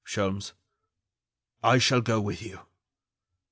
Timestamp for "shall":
1.77-2.01